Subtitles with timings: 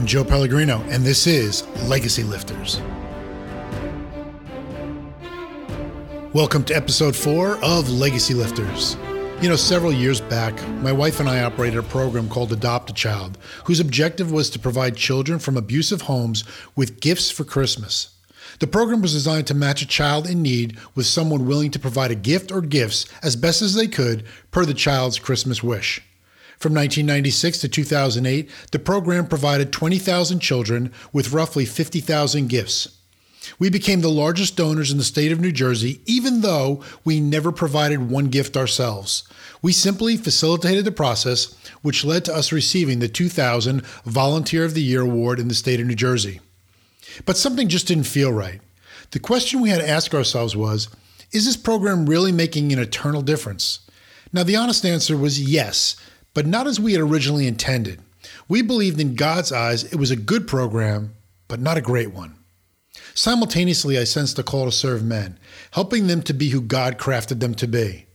[0.00, 2.80] I'm Joe Pellegrino, and this is Legacy Lifters.
[6.32, 8.96] Welcome to episode four of Legacy Lifters.
[9.42, 12.94] You know, several years back, my wife and I operated a program called Adopt a
[12.94, 16.44] Child, whose objective was to provide children from abusive homes
[16.74, 18.14] with gifts for Christmas.
[18.58, 22.10] The program was designed to match a child in need with someone willing to provide
[22.10, 26.02] a gift or gifts as best as they could per the child's Christmas wish.
[26.60, 32.98] From 1996 to 2008, the program provided 20,000 children with roughly 50,000 gifts.
[33.58, 37.50] We became the largest donors in the state of New Jersey, even though we never
[37.50, 39.24] provided one gift ourselves.
[39.62, 44.82] We simply facilitated the process, which led to us receiving the 2000 Volunteer of the
[44.82, 46.40] Year award in the state of New Jersey.
[47.24, 48.60] But something just didn't feel right.
[49.12, 50.90] The question we had to ask ourselves was
[51.32, 53.80] Is this program really making an eternal difference?
[54.30, 55.96] Now, the honest answer was yes,
[56.34, 58.00] but not as we had originally intended.
[58.48, 61.14] We believed in God's eyes it was a good program,
[61.48, 62.36] but not a great one.
[63.14, 65.38] Simultaneously, I sensed a call to serve men,
[65.72, 68.06] helping them to be who God crafted them to be.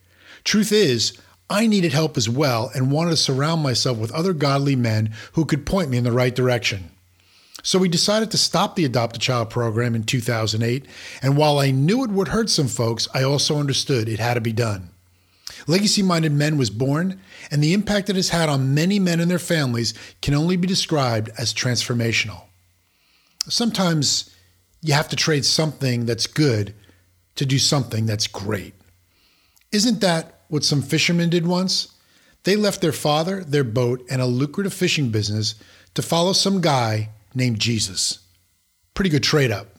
[0.43, 1.17] Truth is,
[1.49, 5.45] I needed help as well and wanted to surround myself with other godly men who
[5.45, 6.91] could point me in the right direction.
[7.61, 10.86] So we decided to stop the Adopt a Child program in 2008,
[11.21, 14.41] and while I knew it would hurt some folks, I also understood it had to
[14.41, 14.89] be done.
[15.67, 17.19] Legacy Minded Men was born,
[17.51, 20.67] and the impact it has had on many men and their families can only be
[20.67, 22.43] described as transformational.
[23.47, 24.35] Sometimes
[24.81, 26.73] you have to trade something that's good
[27.35, 28.73] to do something that's great.
[29.71, 31.93] Isn't that what some fishermen did once?
[32.43, 35.55] They left their father, their boat, and a lucrative fishing business
[35.95, 38.19] to follow some guy named Jesus.
[38.93, 39.75] Pretty good trade up.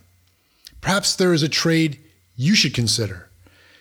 [0.80, 2.00] Perhaps there is a trade
[2.36, 3.28] you should consider